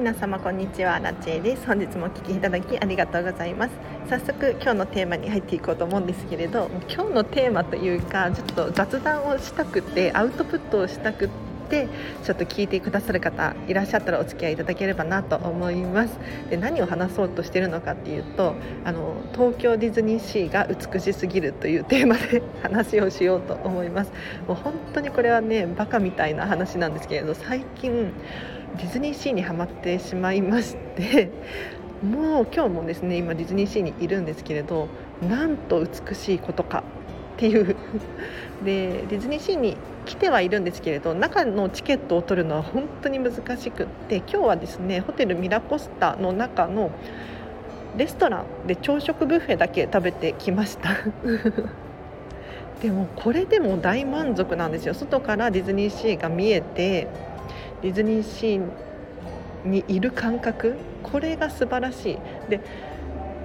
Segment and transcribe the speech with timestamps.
[0.00, 1.66] 皆様こんにちはラチェです。
[1.66, 3.72] 本日もお聞きいただきありがとうございます。
[4.08, 11.28] 早速今日のテーマに入っていこうと思うんですけれど今日のテーマというかちょっと雑談をしたくてアウトプットをしたく
[11.68, 11.86] て
[12.24, 16.18] ちょっと聞いてくださる方いらっしゃったらお付き合いいただければなと思います。
[16.48, 18.54] で何を話そうとしているのかっていうと
[18.86, 24.12] あの東京ディズニーシーが美しすぎるというテーマで 話をしようと思います。
[24.48, 28.14] もう本当にこれはねバカみたいな話なんですけれど最近
[28.76, 31.30] ディズニーシーにはまってしまいまして
[32.02, 34.88] もう今日もですね今ディズニーシーにいるんですけれど
[35.28, 36.84] なんと美しいことか
[37.36, 37.76] っていう。
[38.64, 46.90] でディズニーシーに来てはいるんですけれど中のチケットを取るのは本当に難しくって今日はですねホテルミラコスタの中の
[47.96, 50.90] レストランで朝食ブッフェだけ食べてきました。
[52.82, 54.94] でもこれでも大満足なんですよ。
[54.94, 57.08] 外からディズニーシーが見えて
[57.82, 58.70] ディズニーシー
[59.64, 60.76] にいる感覚？
[61.02, 62.18] これが素晴らしい。
[62.48, 62.60] で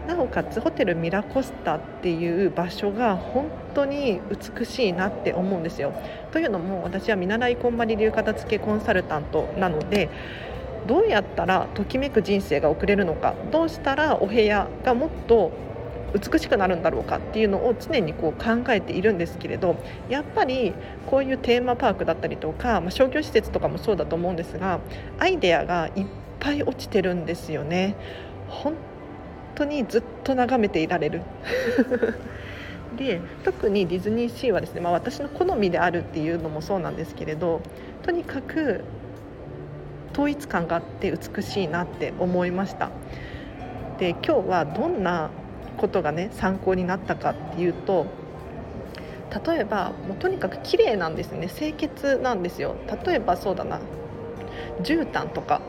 [0.07, 4.21] なおかつホテルミラコスタっていう場所が本当に
[4.57, 5.93] 美しいなって思うんですよ。
[6.31, 10.09] というのも私は見習いこんまり流片付けコンサルタントなので
[10.85, 13.33] どうやったらときめく人生が送れるのか。
[13.51, 15.51] どうしたらお部屋がもっと
[16.15, 19.75] 美しくなるんだろうかっていうのを常にこう考えているんですけれど
[20.09, 20.73] やっぱり
[21.07, 24.79] こういうテーマパークだったりとか、まあ、商業施設とかもそうだと思うんですが
[25.19, 26.05] アイデアがいっ
[26.39, 27.95] ぱい落ちてるんですよね。
[28.47, 28.75] 本
[29.55, 31.21] 当にずっと眺めていられる
[32.97, 37.61] で特にディズニーシーはですね、まあ、私の好みであるっていうのもそうなんですけれど
[38.03, 38.83] とにかく
[40.13, 42.89] 統一感があって美しいなって思いました
[43.97, 45.29] で今日はどんな
[45.77, 48.05] ことがね参考になったかっていうと
[49.45, 51.49] 例えばもうとにかく綺麗なんですね。
[51.49, 52.75] 清潔なんですよ。
[53.05, 53.79] 例えばそうだな。
[54.81, 55.61] 絨毯とか。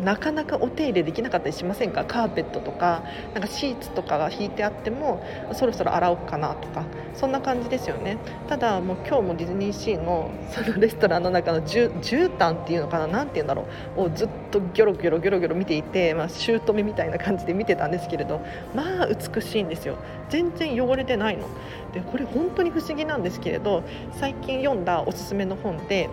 [0.00, 2.04] なかなかお手入れできなかったりしませんか？
[2.04, 3.02] カーペットとか
[3.34, 5.22] なんかシーツとかが引いてあっても
[5.52, 6.84] そろそろ洗おうかなとか
[7.14, 8.16] そんな感じですよね。
[8.48, 13.06] ただもう今日もディズニーシーのそのレストランの中のじゅ絨毯っていうのかな？
[13.06, 13.66] 何て言うんだろ
[13.96, 14.00] う。
[14.04, 18.40] をずっとギョロギョロギョロギョロ見ていて、まあ、姑みたいな感じで見てたんですけれど
[18.74, 19.98] まあ美しいんですよ。
[20.30, 21.46] 全然汚れてないの。
[21.92, 26.08] でこれ本当に不思議なんですけれど最近読んだおすすめの本で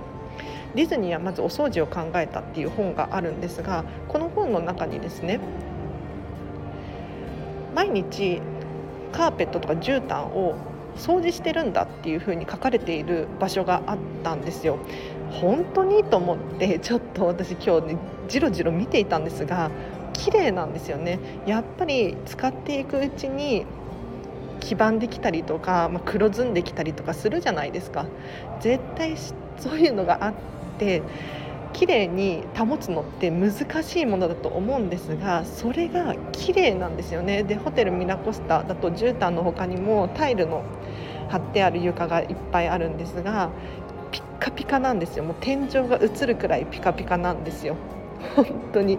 [0.75, 5.39] ディズニーはまずお掃除を考えたっていう本があるんですがこの本の中にですね
[7.73, 8.41] 毎日
[9.11, 10.55] カーペットとか絨毯を
[10.95, 14.77] 掃除してるんだっていうふうに書かれている場所があったんですよ。
[15.31, 17.97] 本当にと思ってちょっと私今日ね
[18.27, 19.69] じろじろ見ていたんですが
[20.13, 23.65] 綺麗なんですよねやっぱり使っていくうちに
[24.59, 28.07] 黄ばんできたりとか、まあ、黒ずんできたりとかするじゃないですか
[28.59, 29.15] 絶対
[29.57, 30.33] そういうのがあっ
[30.79, 31.01] て
[31.73, 33.53] 綺麗に保つのって難
[33.83, 37.43] しいものだと思うんですがそれが綺麗なんですよね。
[37.43, 40.63] でホテルミラコスタだと絨毯の他にもタイルの
[41.29, 43.49] 貼ってある床がいっぱいあるんですが
[44.11, 45.23] ピッカピカなんですよ。
[45.23, 47.75] もう天井が映るくらいピカピカなんですよ。
[48.35, 48.97] 本当に。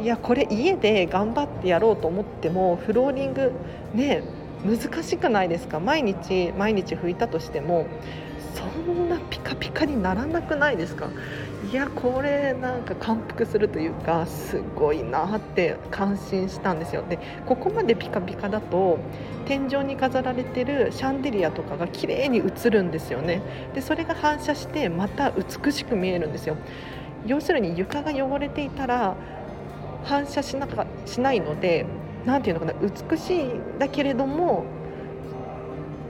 [0.00, 3.52] いやこれ家で頑張ってやろうと思ってもフローリング
[3.94, 4.22] ね
[4.64, 5.78] 難しくないですか？
[5.78, 7.86] 毎日毎日拭いたとしても
[8.54, 11.08] そんなピカピカにならなくないですか？
[11.70, 17.04] いやこれなんか感服するというかすごいなって感心したんですよ。
[17.08, 18.98] でここまでピカピカだと
[19.46, 23.42] 天井に飾られてるシャンデリアとかが綺麗に映るんですよね。
[23.74, 26.56] でそれが反射してまた美しく見えるんですよ。
[27.26, 29.14] 要するに床が汚れていたら
[30.04, 31.84] 反射しなかしないので
[32.24, 33.44] 何ていうのかな美しい
[33.78, 34.64] だけれども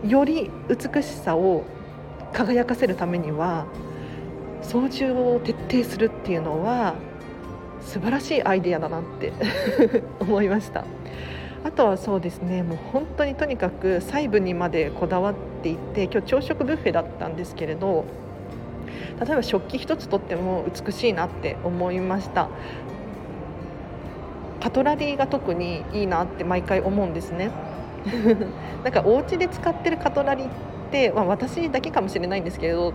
[0.06, 1.64] より美しさを
[2.32, 3.66] 輝かせるためには
[4.62, 6.94] 操縦を徹底するっていうのは
[7.80, 9.32] 素晴らしいアイデアだなって
[10.20, 10.84] 思いました。
[11.62, 18.06] あとはそうですねもう本当にとにかく細部にまでこだわっていて今日朝食ブッフェだったんですけれど
[19.20, 22.48] 例えば食器一つとっても美しいなって思いました。
[24.60, 27.50] カトラリーが特にいいなって毎回思うんですね。
[28.84, 30.69] なんかお家で使ってるカトラリーって、
[31.14, 32.92] まあ、私だけかもしれないんですけれど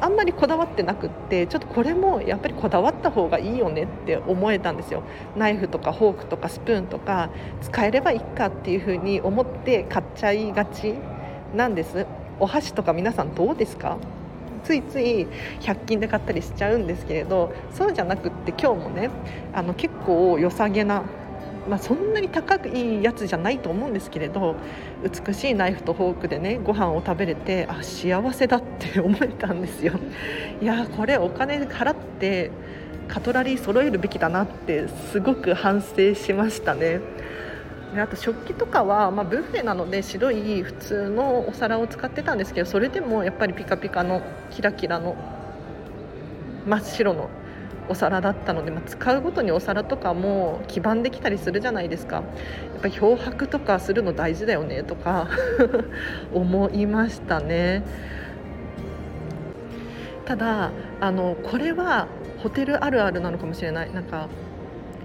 [0.00, 5.02] あんまりこだわってなくってちょっとこれもやっぱりこだわった方がいいよねって思えたんですよ。
[5.36, 7.30] ナイフとかフォークとかスプーンとか
[7.60, 10.94] 使えればいいかっていうふうに思って買っちゃいがち
[11.54, 12.06] なんです。
[12.40, 13.96] お箸とか皆さんどうですか？
[14.64, 15.26] ついつい
[15.60, 19.10] 100均で買ったりしちゃうんですけれどそうじゃなくって今日もね
[19.52, 21.02] あの結構良さげな
[21.68, 24.56] まあ、そんなに高いやつじゃないと思うんですけれど
[25.26, 29.94] 美しいナイフとフォークでねご飯を食べれてあ幸せだって思えたんですよ。
[30.60, 32.50] いやこれお金払って
[33.08, 37.00] カトラリー揃えるべきだなってすごく反省しましたね。
[37.94, 45.14] であと食器とかは、まあ、ブッフェなので白い普通のお皿を使ってたんですけどそれでもやっぱりピカピカのキラキラの
[46.66, 47.28] 真っ白の
[47.92, 52.16] お皿だったので、まあ、使うごとにお皿とかも黄ばんできたりするじゃないですか。
[52.16, 55.28] やっぱ漂白とかするの大事だよねとか
[56.32, 57.82] 思いましたね。
[60.24, 62.06] ただあのこれは
[62.42, 63.92] ホテルあるあるなのかもしれない。
[63.92, 64.28] なんか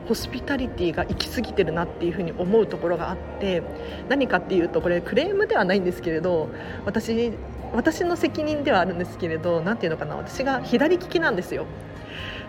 [0.08, 3.62] ホスピタリティが行き過ぎてるなっていうふうに思うところがあって
[4.08, 6.48] 何かっていうとこれクレームではないんですけれど
[6.86, 7.34] 私
[7.74, 10.16] 私の責任ではあるんですけれど何ていうのかな。
[10.16, 11.66] 私が左利きなんですよ。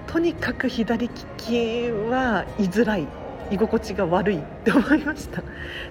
[0.09, 3.07] とにかく左利きは居づらい
[3.51, 5.43] 居心地が悪いって思いました。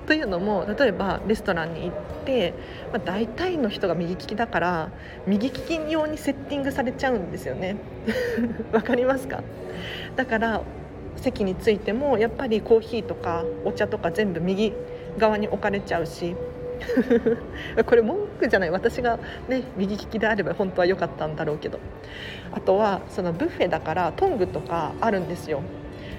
[0.05, 1.91] というのも例えばレストランに行っ
[2.25, 2.53] て、
[2.91, 4.91] まあ、大体の人が右利きだから
[5.25, 7.77] 右利き用にセッティングされちゃうんですよね。
[8.71, 9.43] わかりますか？
[10.15, 10.61] だから
[11.15, 14.73] 席についてもやっぱりコーヒーとかお茶とか全部右
[15.17, 16.35] 側に置かれちゃうし
[17.85, 21.79] これ文句じゃない私が、ね、右利きであれば本当は良かったんだろうけど。
[22.51, 25.61] あとはそのブッフェだからトングとかあるんですよ。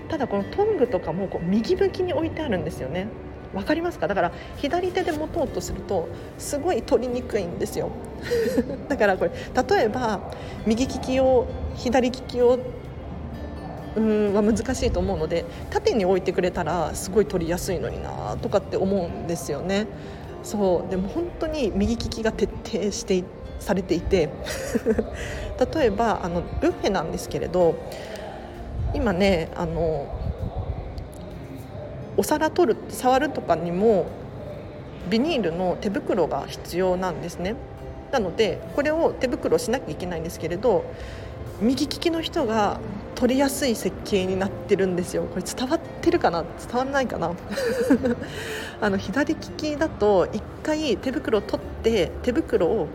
[0.09, 3.09] ただこのトングとかもこう右向きに置いてあるんですよね。
[3.55, 4.09] わかりますか？
[4.09, 7.91] だから左手で持とうとするとすごい取りにくいんですよ。
[8.89, 10.21] だからこれ例えば
[10.67, 12.59] 右利きを左利きを
[13.97, 19.87] うんは難しいと思うので縦に置いてくれたらすごい取りやすいのになとかって思うんですよね。
[20.49, 23.23] そうでも本当に右利きが徹底して
[23.59, 24.31] されていて
[25.75, 27.75] 例えばあのブッフェなんですけれど
[28.95, 30.07] 今ねあの
[32.17, 34.07] お皿取る触るとかにも
[35.11, 37.55] ビニールの手袋が必要なんですね。
[38.11, 40.85] なのでこれを手袋しなきゃいけないんですけれど
[41.61, 42.79] 右利きの人が
[43.15, 45.25] 取りやすい設計になってるんですよ。
[45.25, 46.43] これ伝わってるかな？
[46.43, 47.33] 伝わらないかな？
[48.81, 52.87] あの左利きだと1回手袋を取って手袋を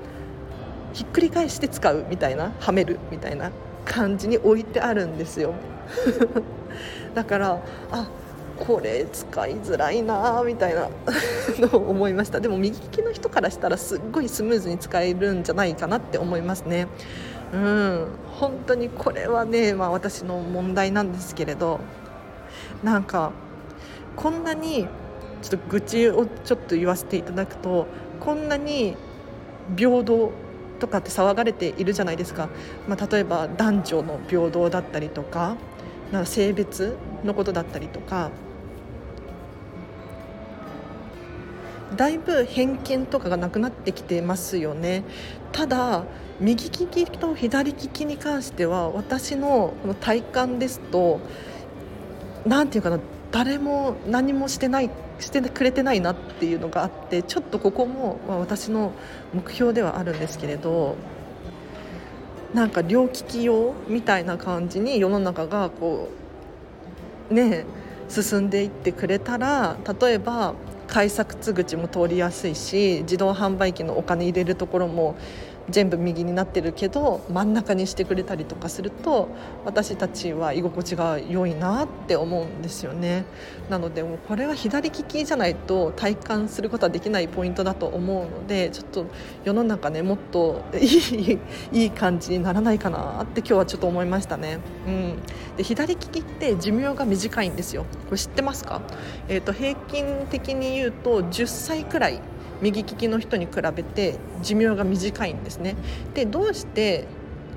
[0.94, 3.52] ひっくり返して使うみたいなはめるみたいな
[3.84, 5.54] 感じに置いてあるんですよ。
[7.14, 7.60] だから
[7.92, 8.08] あ
[8.66, 10.88] これ使いづらいなみたいな
[11.60, 12.40] のを思いました。
[12.40, 16.88] でも右利きの人からしたらすっごいスムーズに使えるんじゃないかなって思いますね。
[17.54, 18.08] うん。
[18.44, 21.80] 本当にこれはね、まあ、私の問題なんですけれど
[22.84, 23.32] なんか
[24.16, 24.88] こんなに
[25.42, 27.88] ちょっと愚痴をちょっと言わせていただくと
[28.20, 28.96] こんなに
[29.78, 30.32] 平等
[30.80, 32.50] とかって騒がれているじゃないですか、
[32.88, 35.56] まあ、例えば男女の平等だったりとか
[36.12, 38.32] なんか性別のことだったりとか
[41.96, 45.04] だいぶ偏見とかがなくなってきてますよね。
[45.52, 46.06] ただ
[46.40, 51.20] 右利きと左利きに関しては私のこの体感ですと
[52.46, 53.00] 何て言うかな
[53.32, 58.94] 誰も何もしてないしてくれてないなっていうのがあってちょっとここも、ま、私の
[59.34, 60.96] 目標ではあるんですけれど
[62.54, 66.10] なんか両利き用みたいな感じに世の中がこ
[67.30, 67.66] うね
[68.10, 70.54] 進んでいってくれたら例えば
[70.94, 75.16] 改札口も通りやすいし自動販売機のお金入れるところも
[75.70, 79.30] 全部右になってるけど真ん中にしてくれたりとかすると
[79.66, 83.26] 私たちは居心地が良いなって思うんですよね。
[83.70, 89.06] なのでもうこれは左利きじゃないと体感することはできないポイントだと思うのでちょっと
[89.44, 91.40] 世の中ねもっといい
[91.72, 95.16] いい感じにならないかなって今日はちょっと思いましたね、うん、
[95.56, 97.86] で左利きって寿命が短いんですよ。
[98.06, 98.82] これ知ってますか、
[99.30, 102.20] えーと平均的に言うと10歳くらい
[102.64, 105.76] 右利きの人に比べて寿命が短いんですね。
[106.14, 107.06] でどうして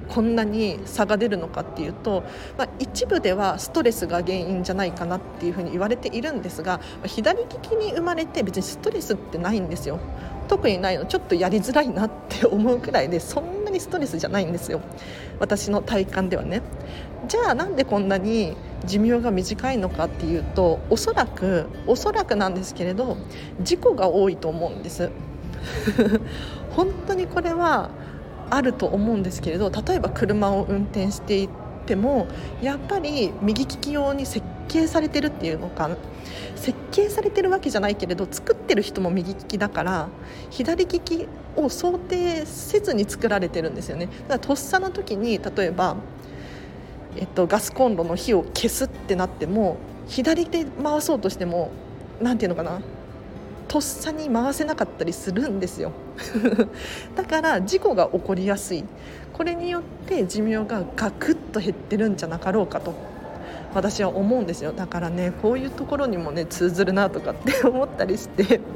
[0.09, 2.23] こんなに差が出るのかっていうと、
[2.57, 9.99] まあ、一部ではストレスが原因じゃないかなっていうふうに言われているんですが左利きに生まれて別にストレスってないんですよ。
[10.49, 11.07] 特にないの。
[11.07, 14.81] ちょっとやりづらいなって思うくらいでそんなにストレスじゃないんですよ。
[15.41, 16.63] 私の体感ではね。
[17.27, 23.17] じゃあなんでこんなに寿命が短いのかっていうとおそらくおそらくなんですけれど
[23.63, 25.11] 事故が多いと思うんです。
[26.71, 27.91] 本当にこれは
[28.51, 31.49] あると思うんですけれど例えば車を運転してい
[31.87, 32.27] ても
[32.63, 35.91] やっぱり右利き用に設計されてるっていうのか
[36.55, 40.09] 設計されてるわけじゃないけれど作ってる人も右利きだから
[40.51, 44.07] 左利きを想定せずに作られてるんですよね。
[44.07, 45.97] だからとっさの時に例えば
[47.19, 51.71] えっと、ガスコンロの火を消すってなっても左手回そうとしても
[52.21, 52.81] 何て言うのかな
[53.69, 55.93] とっさに回せなかったりするんですよ。
[57.17, 58.85] だから事故が起こりやすい。
[59.33, 62.95] これによって寿命がガクッと減ってるんじゃなかろうかと。
[63.75, 64.73] 私は思うんですよ。
[64.73, 68.61] だからねこういうところにもね通ずるなとかって 思ったりして。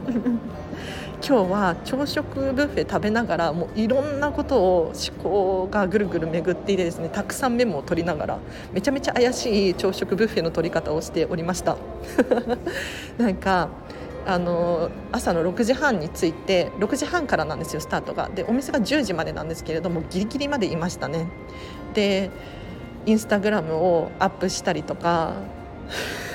[1.22, 8.38] 今日は朝食ブッフェ食べながらもういろんなことを思考がぐるぐる巡っていてですねたくさんメモを取りながら
[8.72, 11.76] めちゃめちゃ怪しい朝食ブッフェの取り方をしておりました。
[13.18, 13.68] なんか
[14.26, 18.28] あの朝の6時半に着いて6時半からなんですよスタートが。
[18.28, 21.26] でお店が10時までなんですけれどもギリギリまでいましたね。
[21.94, 22.30] で
[23.06, 25.34] インスタグラムをアップしたりとか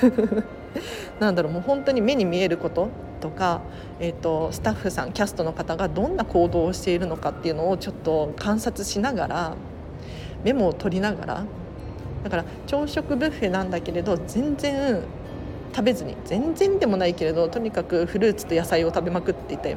[1.20, 2.88] なんだろうもう本当に目に見えること
[3.20, 3.62] とか、
[3.98, 9.54] えーと、スタッフさんキャストの方がどんな行動をしているのかっていうのをちょっと観察しながら
[10.44, 11.44] メモを取りながら
[12.24, 15.00] だから朝食ブッフェなんだけれど全然
[15.74, 19.76] 食べずに全然でもないけれどとにかくフルーツと野菜を食べまくっていて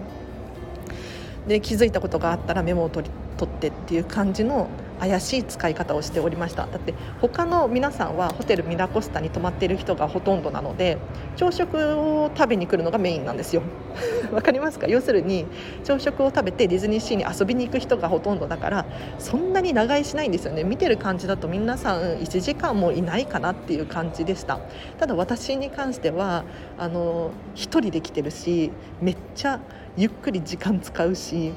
[1.47, 4.67] で気づいたことがあったらメモを取り取ってっていう感じの
[4.99, 6.67] 怪しい使い方をしておりました。
[6.67, 10.97] だって他の皆さんはホテルミラコスタに泊まっている人がほとんどなので
[11.35, 13.61] 朝食を食べに来るのがメインなんですよ。
[14.31, 14.87] わかりますか？
[14.87, 15.45] 要するに
[15.83, 18.85] 朝食を食べてディズニーシーに遊びに行く人がほとんどだから
[19.17, 20.63] そんなに長居しないんですよね。
[20.63, 24.59] 見てる感じだと皆さん1時間もいないかなっていう感じでした。
[24.99, 26.43] ただ私に関しては
[26.77, 29.59] あの1人で来てるしめっちゃ
[29.97, 31.53] ゆっくり時間使うし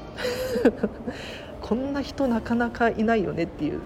[1.73, 3.81] こんな人なかなかいないよねっていう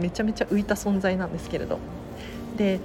[0.00, 1.78] めちゃめちゃ浮いた存在なんですけれど。
[2.56, 2.80] で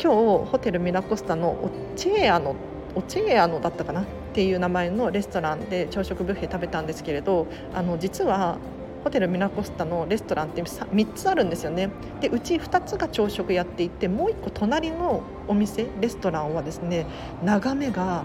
[0.00, 0.12] 今
[0.44, 2.54] 日ホテルミラコスタのオチェアの
[2.94, 4.02] オチェアのだったかな？
[4.02, 8.58] っていう名前のレストランで朝食ブッフェ食べたんですけれどあの実は
[9.02, 11.90] ホテルミラコスタのレストランって3つあるんですよね。
[12.20, 17.06] でうち2つが朝食やっていてもう1個隣のお店レストランはですね
[17.42, 18.22] 眺めが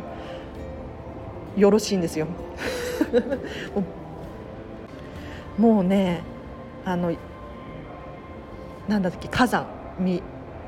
[1.57, 2.27] よろしいんですよ。
[5.57, 6.21] もうね
[6.85, 7.15] あの
[8.87, 9.65] なんだっけ火山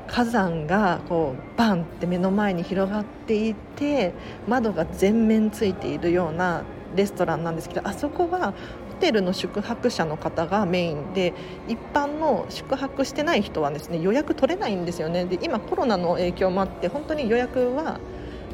[0.06, 4.12] 火山がこうバンって目の前に広がっていて
[4.46, 6.62] 窓が全面ついているような
[6.94, 11.34] レストランなんですけどあそこはホテルの宿泊者の方がメインで
[11.68, 15.24] 一般の宿泊してない人はですね予約取れないんですよね。
[15.24, 17.98] で今コロナの影響もあって本当に予約は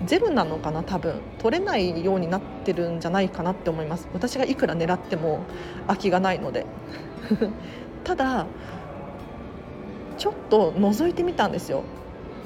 [0.06, 1.20] ゼロなのかな多分。
[1.38, 4.08] 取れないようになってるんじゃないかなって思います。
[4.12, 5.40] 私がいくら狙っても
[5.86, 6.66] 空きがないので。
[8.04, 8.46] ただ
[10.16, 11.82] ちょっと覗いてみたんですよ。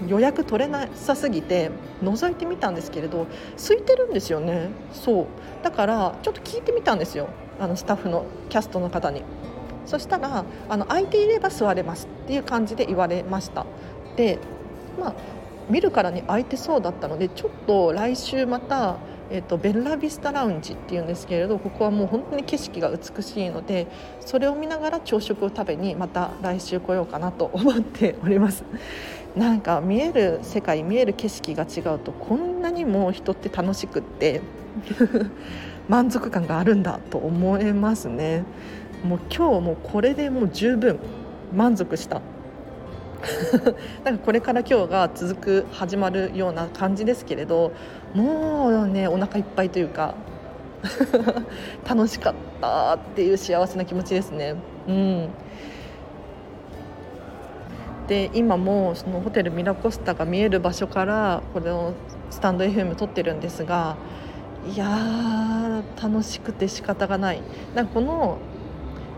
[0.08, 1.70] 予約取れなさすぎて
[2.02, 4.70] 覗いてみたんですけれど空いてるんですよね。
[4.92, 5.26] そう。
[5.62, 7.28] だからちょっと聞いてみたんですよ。
[7.60, 9.22] あのスタッフのキャストの方に。
[9.86, 13.66] そしたらあの空いていれば座れますっていう感じで言われました。
[14.16, 14.38] で
[14.98, 15.14] まあ
[15.70, 18.98] 見るからに空いてそうだったのでちょっと来週また、
[19.30, 23.86] えーと、ベルラビスタラウンジっていうんですけれどここはもう本当に景色が美しいので
[24.20, 28.64] それを見ながら朝食を食べにまた来週来ようかなと思っております。
[29.34, 34.42] なんか見える世界見える景色が違うとこんなにも人って楽しくって
[35.88, 38.44] 満足感があるんだと思えますね
[39.02, 41.00] もう今日もこれでもう十分
[41.52, 42.20] 満足した
[44.04, 47.72] なんかこれから今日が続く始まるような感じですけれど
[48.14, 50.14] もうねお腹いっぱいというか
[51.88, 54.54] 楽しかったっていう幸せな気持ちですね。
[54.88, 55.28] うん
[58.06, 61.94] で今もそのホテルミラコスタが見える場所からこれを
[62.30, 63.96] スタンド FM 撮ってるんですが
[64.70, 67.40] いや楽しくて仕方がない
[67.74, 68.36] なんかこの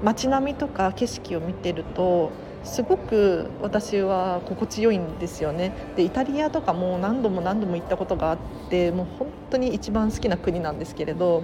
[0.05, 2.31] 街並みとか景色を見てると
[2.66, 5.73] すごく私は心地よいんですよね。
[5.96, 11.42] でイタリアとかも何度も何度も行ったことがあってもう本当に一番好きな国なんですけれど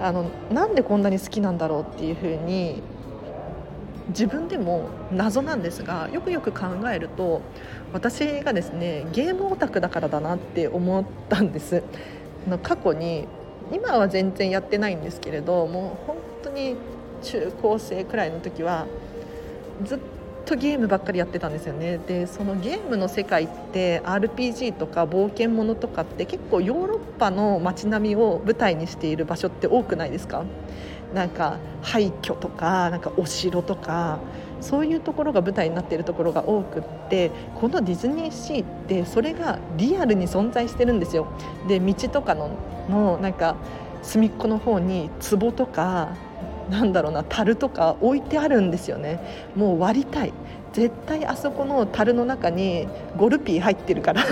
[0.00, 2.82] あのなんでこんなに好きなんだろうっていうふうに
[4.08, 7.40] 自分でも謎なんですがよくよく考えると
[7.92, 11.82] 私がですねゲームオタクだからだなって思ったんです。
[12.62, 13.26] 過去に
[13.72, 16.76] 今は全然やってないんですけれどもう本当に
[17.22, 18.86] 中高生くらいの時は
[19.82, 19.98] ずっ
[20.44, 21.98] とゲームばっかりやってたんですよね。
[21.98, 30.44] でそのゲームの世界って RPG とか冒険ものとかって結構ヨーロッパの街並みを舞台にしている場所って多くないですか？
[31.14, 34.18] なんか廃墟とかなんかお城とか
[34.60, 41.26] そういうところが舞台になっているところが多くってこのディズニーシーってそれがリアルに存在してるんですよ。
[41.68, 42.50] で道とかの
[42.88, 43.56] のなんか
[44.02, 46.16] 隅っこの方に壺とか
[46.70, 49.20] なんだろうな樽とか置いてあるんですよね。
[49.54, 50.32] もう割りたい。
[50.72, 54.24] 絶対あそこの樽の中にゴルピー入ってるから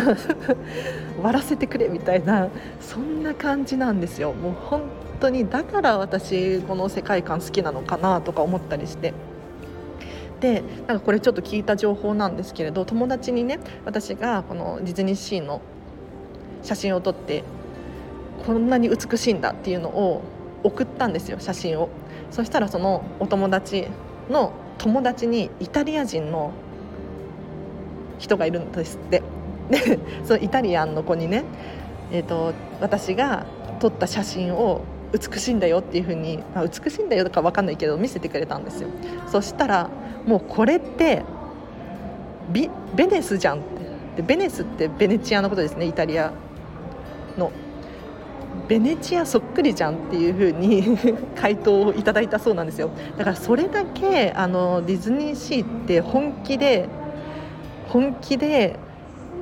[1.23, 2.49] 割らせてくれみたいな
[2.81, 4.33] そんな感じなんですよ。
[4.33, 4.83] もう本
[5.21, 9.15] 当にだから私この世界観好きなのかなとか思ったりして。
[10.41, 15.61] でなんかこれちょっと聞いた情報なんですけれど友達にね私がこのディズニーシーの
[16.65, 17.45] 写真を撮って
[18.45, 20.23] こんなに美しいんだっていうのを
[20.65, 21.89] 送ったんですよ写真を。
[22.33, 23.87] そしたらそのお友達
[24.29, 26.53] の友達にイタリア人の
[28.19, 29.23] 人がいるんですって。
[29.71, 31.45] でそのイタリアンの子にね、
[32.11, 33.47] えーと、私が
[33.81, 38.89] 撮った写真を美しいんだよっていうふうに、まあ、美しいんだよとか分かんないけど見せてくれたんですよ。
[39.29, 39.91] そしたら
[40.27, 41.23] もうこれって
[42.51, 43.83] ビベネスじゃんって。
[44.17, 46.33] でベネスってベネチアのことですねイタリア
[47.39, 47.53] の。
[48.69, 50.97] ベネチアそっくりじゃんっていう風に
[51.37, 52.91] 回答をいただいたそうなんですよ。
[53.17, 56.89] だからそれだけあのディズニーシーって本気で
[57.89, 58.77] 本気で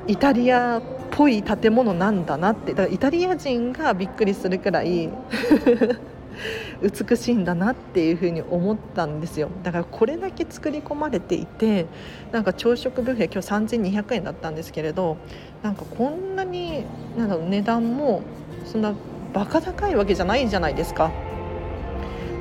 [0.06, 2.72] イタリアっぽい建物なんだなって。
[2.72, 5.10] だからイタリア人がびっくりするくらい
[6.82, 9.50] 美しいんだなっていうふうに思ったんですよ。
[9.62, 11.86] だからこれだけ作り込まれていて
[12.32, 15.16] なんか朝食ブッフェ今日3200円だったんですけれど
[15.62, 16.84] なんかこんなに
[17.18, 18.22] なんだろう値段も
[18.64, 18.94] そんな
[19.32, 21.10] バカ高いわけじゃないじゃないですか。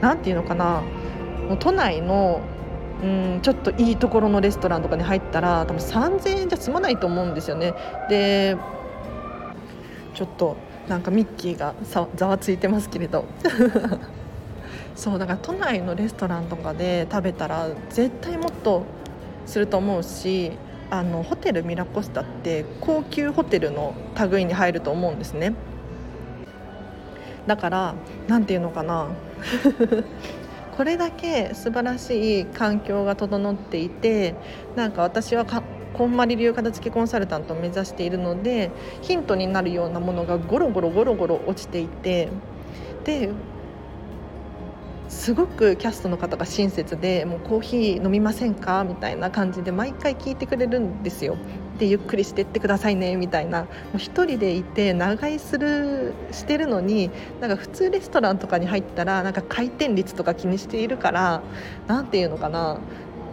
[0.02, 0.82] なんていうのかな
[1.50, 2.42] もう都内の
[3.04, 7.74] うんちょっといいところのレストランとかに入ったら多分3000円じゃ済まないと思うんですよね。
[8.10, 8.58] で
[10.14, 10.58] ちょっと
[10.88, 11.76] なんかミッキーが
[12.16, 13.26] ざわついてますけれど
[14.96, 18.84] そうだから都内のレストランとかで食べたら絶対もっと
[19.46, 20.52] すると思うし
[20.90, 23.94] あのホテルミラコスタって高級ホテルの
[24.32, 25.54] 類に入ると思うんですね
[27.50, 27.96] だから
[28.28, 29.08] 何て言うのかな
[30.78, 34.36] これだけ素晴らしい環境が整っていて
[34.76, 35.64] なんか私はか
[35.96, 38.70] こんまり流片付けコンサルタントを目指しているので
[39.02, 42.30] ヒントになるようなものがゴロゴロゴロゴロ落ちていて
[43.04, 43.32] で
[45.08, 48.84] すごくキャストの方が親切でもうコーヒー飲みませんか？
[48.88, 51.36] みたいな感じで毎回聞いてくれるんですよ。
[51.80, 61.42] でゆっくりしてってくださいねみたいなもう1人でいて長居するしてるのになんか普通レストランとかに入ったらなんか回転率とか気にしているから
[61.88, 62.80] 何て言うのかな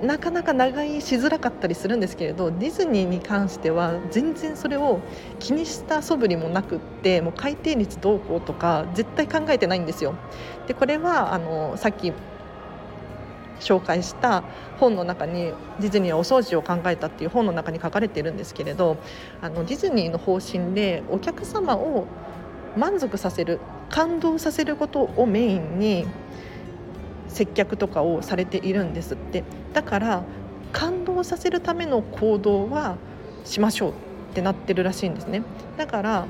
[0.03, 5.01] なかなか長居しづらかったりするんですけれどディズニーに関しては全然それを
[5.39, 10.15] 気にした素振りもなくってもう回転率どうこうとか絶対考えてないんですよ。
[10.67, 12.13] でこれはあのさっき
[13.61, 14.43] 紹介した
[14.79, 18.97] 本の中にディズニーはお掃除を考えたっていう本の中に書かれているんですけれど
[19.41, 22.07] あのディズニーの方針でお客様を
[22.77, 26.07] 満足させる感動させることをメインに
[27.29, 29.45] 接客とかをされているんですって。
[29.73, 30.23] だから
[30.73, 32.97] 感動させるための行動は
[33.45, 34.06] しましょう。
[34.37, 35.43] てなってるらしいんですね。
[35.79, 36.27] だから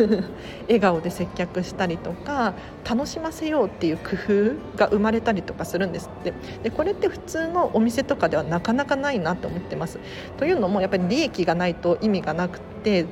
[0.66, 2.54] 笑顔で接客したりとか
[2.88, 6.32] 楽しませようっていう工夫が生まれたりとかするんですって。
[6.62, 9.98] でこれって普通のお店とかではなかなかないなと思ってます。
[10.38, 13.04] というのもやっぱり利益がないと意味がなくて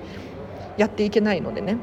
[0.78, 1.76] やっていけないのでね。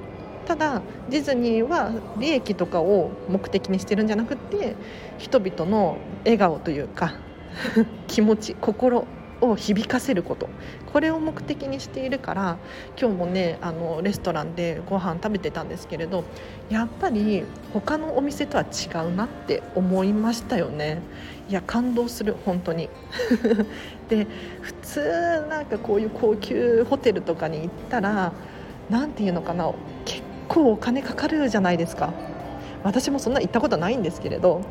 [0.47, 4.75] ただディズニーは利益とかを目的にしてるんじゃなくて
[5.17, 7.15] 人々の笑顔というか
[8.07, 9.05] 気持ち心
[9.41, 10.49] を響かせること。
[10.91, 12.57] これを目的にしているから
[12.99, 16.23] 今日もねあのレストランでご飯食べてたんですけれど
[16.69, 21.01] やっぱり他のお店とは違うなって思いましたよね。
[21.49, 22.89] いや感動する本当に。
[24.09, 24.27] で
[24.61, 28.31] 普通なんかこういう高級ホテルとかに行ったら
[28.89, 29.69] 何て言うのかな
[30.05, 32.13] 結構お金かかるじゃないですか。
[32.83, 34.61] 私もそんな行ったことないんですけれど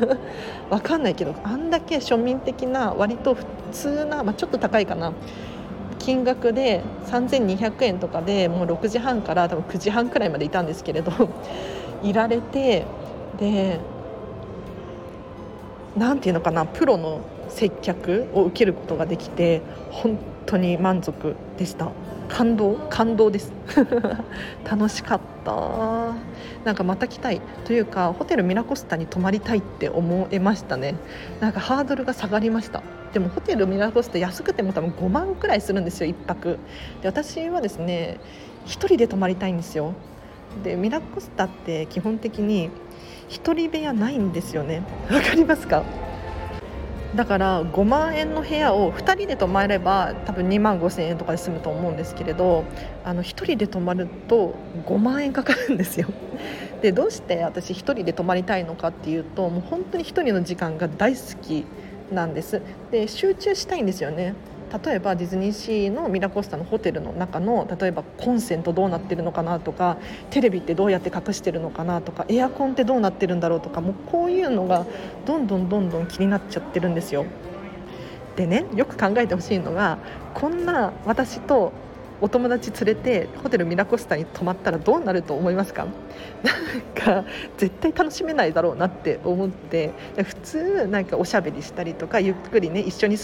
[0.70, 5.12] わかんないけどあんだけ庶民的な割と普通な、まあ、ちょっと高いかな。
[5.98, 11.12] 金額で3200円とかでもう6時半から多分9時半くらいまでいたんですけれど
[12.02, 12.84] いられて
[13.38, 13.78] で
[15.96, 19.60] 何て言うのかなプロの接客を受けることができて
[19.90, 21.88] 本当に満足でした。
[22.28, 23.52] 感動感動です。
[24.64, 26.14] 楽しかった。
[26.64, 30.94] なんかまた来たいというかホテルミラコスタに泊まりたいって思えましたね。
[31.40, 32.82] なんかハードルが下がりました。
[33.12, 36.58] でもホテルミラコスタ安くても多分5万くらいするんですよ1泊。
[37.02, 38.20] で私はですね
[38.66, 39.94] 1人で泊まりたいんですよ。
[40.62, 42.70] でミラコスタって基本的に
[43.30, 44.82] 1人部屋ないんですよね。
[45.10, 45.82] わかりますか？
[47.14, 52.64] だから5万円の部屋を2人で泊まれば多分2万5千円とかで済むと思うんですけれど
[53.04, 54.54] あの1人で泊まると
[54.86, 56.08] 5万円かかるんですよ。
[56.82, 61.66] でどうして私1人で泊まりたいのかっていうともう本当に1人の時間が大好き
[62.12, 62.62] なんです。
[62.90, 64.34] で集中したいんですよね。
[64.84, 69.96] 例えばディズニーシーのミラコスタのホテルの中の例えばコンセントどうなってるのかなとか
[70.30, 74.86] テレビってどうやって隠してるのかなとかエアコンってどうなってるんだろうとかもうこういうのが
[75.26, 77.24] どんどんどんどん気になっちゃってるんですよ。
[78.36, 79.98] でねよく考えてほしいのが
[80.34, 81.72] こんな私と
[82.22, 85.86] お友達連れてホテルミラコスタに泊まったらどうなると思いますか？
[86.44, 93.16] なんか絶対楽しめないだろうなって思って普通なんかおしゃべりしたりとかゆっくりね一緒に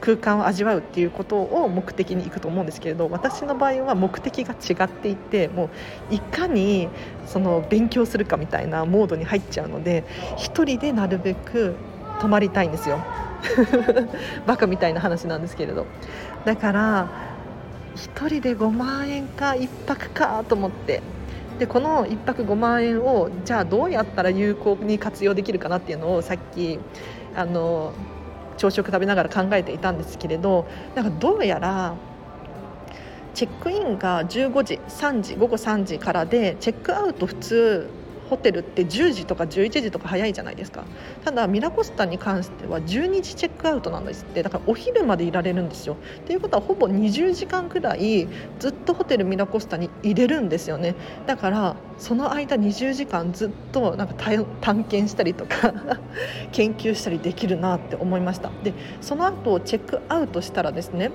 [0.00, 5.70] 空間を味わうっていうことを目的に行くと思うんですけれど私の場合は目的が違っていても
[6.10, 6.88] ういかに
[7.26, 10.04] その勉強するかみたいなモードに入っちゃうので
[10.38, 11.74] 1人でなるべく
[12.20, 13.02] 泊まりたいんですよ。
[14.46, 15.86] バカみたいな話なんですけれど。
[16.44, 17.08] だから
[17.96, 21.02] 1人で5万円か1泊かと思って。
[21.58, 26.78] でこの1泊5万円をじゃあどうやったら有効に活用できるかなっていうのをさっき
[27.36, 27.92] あの
[28.60, 31.94] 朝食食べながら考えていたんですけれどなんかどうやら
[33.32, 37.88] チェックインが15時3時午後3時からでチェックアウト普通
[38.30, 40.84] ホテルって10時とか11時とか早いじゃないですか。
[41.24, 44.42] ただミラコスタに関しては12時チェックアウトなんですって。
[44.44, 45.96] だからお昼までいられるんですよ。
[46.26, 48.28] ということはほぼ20時間くらい
[48.60, 50.94] ずっとホテルミラコスタに入れるんですよね。
[51.26, 55.74] だからその間20時間ずっとなんか探検したりとか
[56.52, 58.50] 研究したりできるなって思いました。
[58.62, 61.10] でその後チェックアウトしたらですね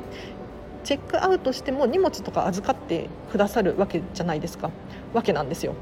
[0.85, 4.69] チェックアウトしても荷物とか預かってくださるわけじゃないですか。
[5.13, 5.73] わけなんですよ。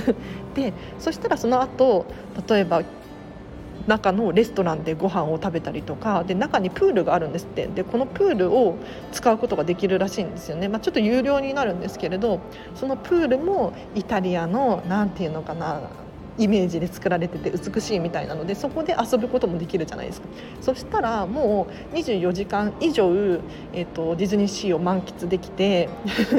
[0.54, 2.04] でそしたらその後
[2.46, 2.82] 例えば
[3.86, 7.66] 中のレストランでご飯を食べたりとかで中にプールがあるんですって。
[7.68, 8.76] でこのプールを
[9.12, 12.40] 使うことができるらしいんですよね、まあ、ちょっと有料になるんですけれど
[12.74, 15.80] そのプールもイタリアの何て言うのかな
[16.38, 20.28] イメージで作られてて美しいみたいなのでそこで遊ぶこともできるじゃないですか。
[20.60, 23.10] そしたらもう24時間以上、
[23.72, 25.88] えーと、ディズニーシーを満喫できて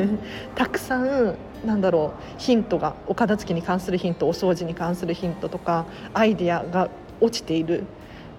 [0.56, 7.84] たくさんなんだろうヒントがお片付けに関するヒントお掃除に関するヒントとかアイデアが落ちている。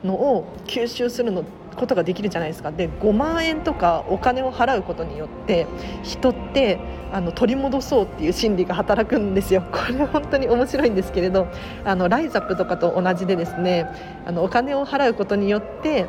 [0.04, 1.44] のを吸収するの
[1.76, 2.70] ことができるじゃないですか。
[2.70, 5.66] で5万円とかお金を払うことによって
[6.02, 6.78] 人って
[7.12, 9.62] あの取り戻そうっていう心理が働くんですよ。
[9.72, 11.46] これ本当に面白いんですけれど
[11.84, 13.86] あのライザップとかと同じでですね
[14.26, 16.06] あのお金を払うことによって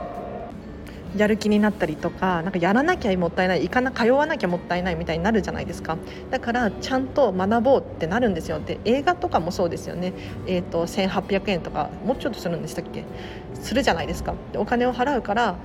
[1.16, 5.98] やる気になったりとかなんかやらなきゃもったいない行かな通わなきゃもったいないみたいになるじゃないですか。
[6.32, 8.60] だからちゃんと学ぼうってなるんですよ。
[8.60, 10.14] で映画とかもそうですよね、
[10.48, 13.04] えーと、1800円とかもうちょっとするんでしたっけ？
[13.62, 14.34] するじゃないですか。
[14.52, 15.56] でお金を払うから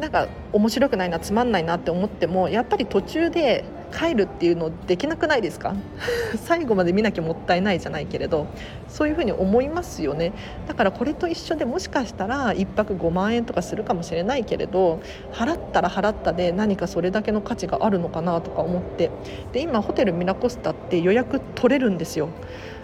[0.00, 5.74] なんか面白くないなつまんないなって思ってもやっぱり途中で帰るっていうのできなくないですか？
[6.44, 8.46] 最後まで見なきゃもったいないじゃないけれど
[8.88, 10.32] そういうふうに思いますよね。
[10.66, 15.00] だからこれと一緒でもしかしたら1泊5万円とかするかもしれないけれど
[15.32, 19.10] 払ったら払ったで何かそれだけの価値があるのかなとか思って。
[19.52, 22.28] で今ホテルミラコスタって予約取れるんですよ。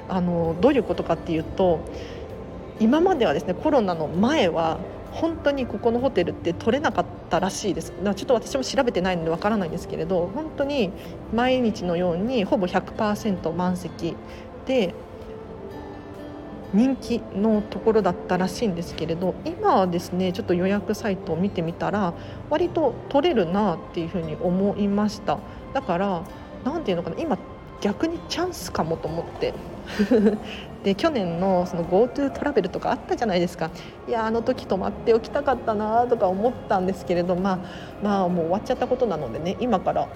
[0.09, 1.81] あのどういうことかっていうと
[2.81, 4.79] 今まではですねコロナの前は
[5.15, 7.93] 本当にここのホテルって取れなかったらしいです。
[7.93, 10.91] ちょっと私も調べてないのでわからないんですけれど本当に
[11.33, 14.17] 毎日のようにほぼ100%満席
[14.67, 14.93] で
[16.73, 22.15] 人気のところだったらしいんですけれど今はですねちょっと予約サイトを見てみたら
[22.51, 25.39] 割と取れるなっていうふうに思いました。
[25.73, 26.25] だから
[26.65, 27.39] 何ていうのかな今
[27.81, 29.55] 逆にチャンスかもと思って。
[30.85, 33.71] で去年のその GoTo トラベルとかあったじゃないですか。
[34.07, 37.59] いやあの時泊まっておきたかったなとか思ったんですけれどまあ
[38.03, 40.09] まあもう終わっちゃったことなのでね今から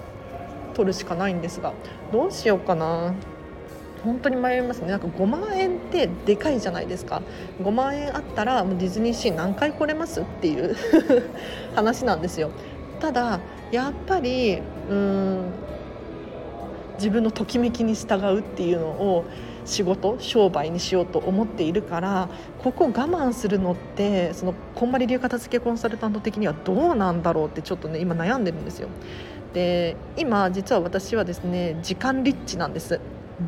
[0.75, 1.73] 取るしかないんですが
[2.11, 3.13] どうしようかな。
[4.03, 4.91] 本当に迷いますね。
[4.91, 7.21] なんか5万円ってでかいじゃないですか。
[7.61, 10.75] 5万円あったらもうディズニーシー何回来れますっていう
[11.75, 12.51] 話なんですよ。
[12.99, 13.39] ただ
[13.71, 15.51] やっぱりうん
[16.97, 19.25] 自分のときめきに従うっていうのを
[19.69, 22.27] 仕事商売にしようと思っているから
[22.63, 28.89] ここ我慢するのってそのこんまり流片付けコンサルタント的にはどうなんだろうってちょっとね今悩んでるんですよ。
[29.53, 32.99] で今実は私はですね時間リッチなんです。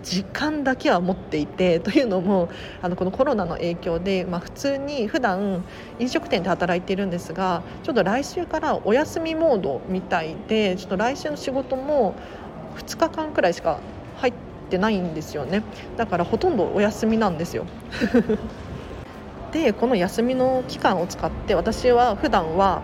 [0.03, 2.49] 時間だけは持っていてというのも
[2.81, 5.65] あのこのコロナの影響で、まあ、普通に普段
[5.99, 12.15] 飲食店で働いているんですがちょっと来週からお休みモードみたいでちょっと来週の仕事も
[12.77, 13.81] 2日間くらいしか
[14.15, 15.63] 入っててないんですよね。
[15.97, 17.65] だからほとんどお休みなんですよ。
[19.51, 22.81] でこの休みの期間を使って私は普段は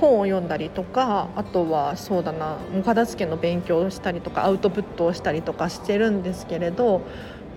[0.00, 7.02] 本を読んだりとかあとはそうだなお片付けの勉強をしたりとかアウトプットをしたりとかしてるんですけれど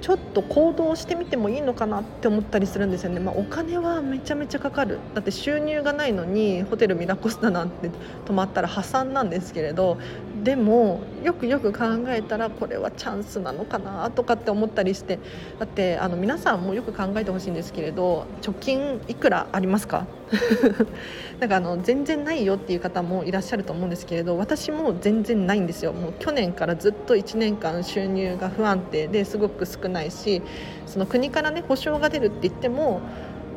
[0.02, 5.00] ちょっと行動してみてもいいのかなって思ったりするんですよね、まあ、お金はめちゃめちゃかかる。
[5.14, 7.90] だって収入がないのにホテルミラコスタなんて
[8.26, 9.98] 泊まったら破産なんですけれど
[10.44, 15.20] でもよくよく考えたらこれはチャンスなのかなとかって思ったりして
[15.60, 20.06] だってあの皆さんもよく考えてほしいんですけれど貯金いくらありますか？
[21.40, 25.92] なんかあの全然ないよっていう方もいらっしゃると思うんですけれど私も全然ないんですよ。
[25.92, 30.42] もう去年からずっと1年間収入が不安定ですごく少ないし
[30.86, 33.02] その国からね保証が出るって言っても、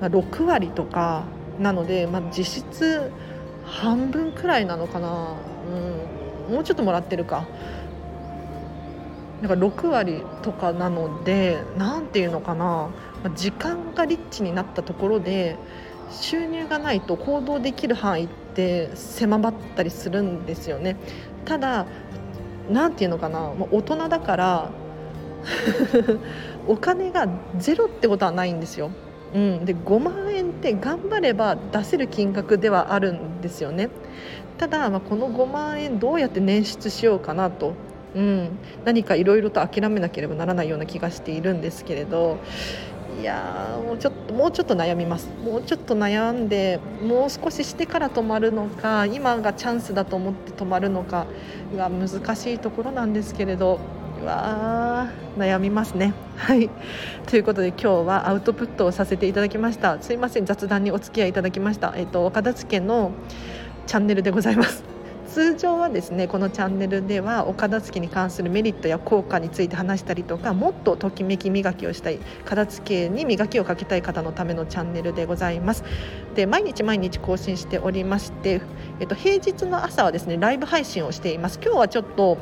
[0.01, 1.25] まあ、6割とか
[1.61, 3.11] なので、まあ、実質
[3.65, 7.47] 半分くらいなのかな、うん、もうちょっともらってるか。
[9.41, 12.91] なんか6割とかなので何ていうのかな。
[13.35, 15.57] 時間がリッチになったところで
[16.11, 20.97] 収入がないと行動できる範囲って狭まったりするんですよね。
[21.45, 21.87] ただ
[22.71, 23.53] 何て言うのかな。
[23.71, 24.71] 大人だから
[26.67, 27.27] お金が
[27.59, 28.91] ゼロってことはないんですよ、
[29.35, 33.91] うん、で5万円って頑張れば出せる金額ではあるんですよね。
[34.59, 37.75] ただ、まあ、この5万円どうやって捻出しようかなと。
[38.15, 38.51] うん、
[38.85, 42.39] 何かいろいろと諦めなければならないような気がしているんですけれど。
[43.21, 45.29] いやもうちょっともうちょっと悩みます。
[45.45, 51.27] もうちょっと悩んでもう少ししてから泊まるのか今がチャンスだと思って泊まるのか
[51.77, 53.79] が難しいところなんですけれど。
[54.23, 56.15] わ悩みますね。
[56.37, 56.71] はい。
[57.27, 60.01] ということで今日はアウトプットをさせていただきました。
[60.01, 63.11] すいません雑談にお付き合いいただきました、えっと、岡田付の
[63.93, 64.83] チャンネルでございます。
[65.29, 75.85] 通常はですねこのチャンネルではお片付けに関するメリットや効果について話したりとかもっとときめき磨きをしたい片付けに磨きをかけたい方のためのチャンネルでございます
[76.35, 78.63] で毎日毎日更新しておりまして、
[79.01, 82.39] えっと、平日の朝はですねライブ配信をしています今日はちょっと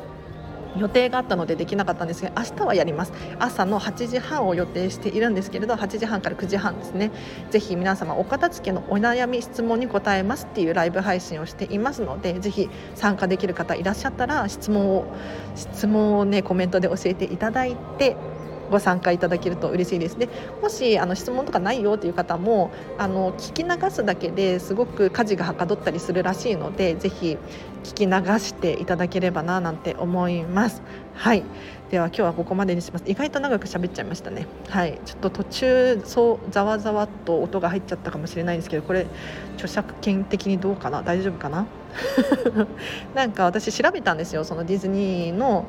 [0.77, 3.13] 予定があったのでできなかったんですが明日はやります。
[3.39, 7.11] 朝の8時半を予定しているんですけれど8時半から9時半ですね。
[7.49, 15.05] ぜひ皆様お片付けのお悩み質問に答えますっていうライブ配信をしていますのでぜひ参加できる方いらっしゃったら質問を
[15.55, 18.15] 質問をねコメントで教えていただいて
[18.71, 20.29] ご参加いただけると嬉しいですね。
[20.61, 27.37] もしあの質問とかないよという方もあの聞き流すだけですごく家事がはかどったりするらしいのでぜひ
[27.83, 30.81] 聞き流していただければななんて思います。
[31.13, 31.43] はい。
[31.91, 33.03] では今日はここまでにします。
[33.05, 34.47] 意外と長く喋っちゃいましたね。
[34.69, 34.97] はい。
[35.05, 39.07] ちょっと途中そうざわざわと音が入っちゃったかもしれないんですけどこれ
[39.55, 41.01] 著作権的にどうかな？
[41.03, 41.65] 大丈夫かな？
[43.13, 44.45] なんか私調べたんですよ。
[44.45, 45.65] そのディズニーの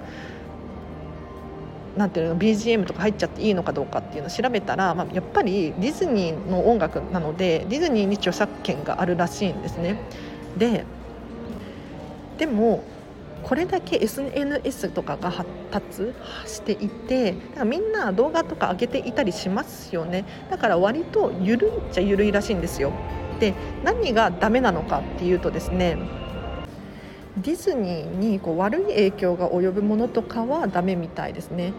[1.96, 10.00] なんていうの BGM とか入っちゃっていいのかどうかっていうのを調べたら、まあ、やっぱりディズニーの音楽なのでディズニーに著作権があるらしいんですね。
[10.56, 10.84] で
[12.38, 12.82] でも
[13.42, 16.12] これだけ SNS とかが発達
[16.46, 22.92] していてだからみんな動画とか上げていたりしますよねだから割と緩いっちゃ緩いらしいんですよ
[23.40, 25.98] で何がダメなのかっていうとですね
[27.38, 31.72] ディズニーにこう悪い影響が及ぶものとかはダメみたいですね。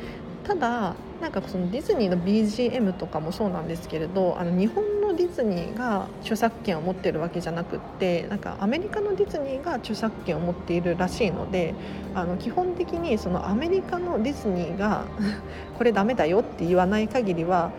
[0.43, 11.73] ただなんかそのディズニーの BGM とかもそうなんですけれどあの日本のディズニーが著作権を持ってるわけじゃなくってなんかアメリカのディズニーが著作権を持っているらしいので
[12.13, 15.05] あの基本的にそのアメリカのディズニーが
[15.77, 17.71] これダメだよって言わない限りは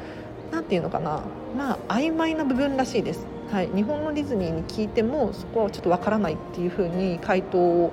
[0.51, 1.23] 何て言うのかな。
[1.57, 3.34] まあ曖昧な部分らしいです。
[3.55, 7.93] はい、日本のディズニーに聞いてもそこはちょっとわからないっていうふうに回答を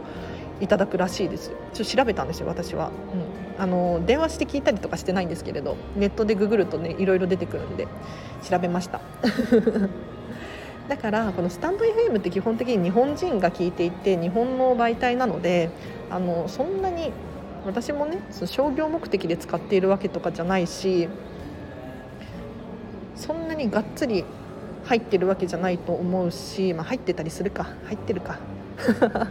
[0.59, 1.49] いただくらしいです。
[1.49, 2.89] ちょっと調べたんですよ私は、
[3.57, 7.87] うん、あの電話して聞いたりとかしてないんですけれどネットでググるとねいろいろ出てくるんで
[8.41, 9.01] 調べました。
[10.89, 15.69] だからこのスタンド FM って基本的に日本人が聞いていて日本の媒体なので
[16.09, 17.11] あのそんなに
[17.67, 21.07] 私もねその商業目的で使っているわけとかじゃないし
[23.15, 24.25] そんなにがっつり
[24.85, 27.67] 入ってるわけじゃないと思うし、まあ、入ってたりするか。
[27.85, 28.39] 入ってるか。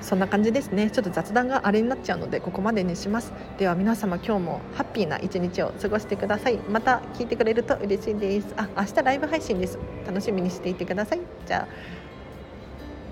[0.00, 0.90] そんな感じですね。
[0.90, 3.32] ちょっと雑談があれになっちゃうのでここまでにします。
[3.58, 6.58] では皆様今日もハッピーな一日を過ごしてください。
[6.70, 8.54] また聞いてくれると嬉しいです。
[8.56, 9.78] あ明日ライブ配信です。
[10.06, 11.20] 楽しみにしていてください。
[11.46, 11.68] じゃあ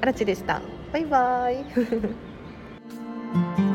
[0.02, 0.60] あらちでした。
[0.92, 2.12] バイバーイ。